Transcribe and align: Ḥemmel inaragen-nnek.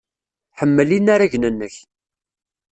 Ḥemmel 0.59 0.89
inaragen-nnek. 0.97 1.75